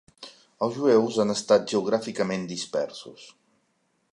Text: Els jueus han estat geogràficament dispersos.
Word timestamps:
Els 0.67 0.77
jueus 0.77 1.19
han 1.23 1.33
estat 1.33 1.67
geogràficament 1.75 2.49
dispersos. 2.53 3.29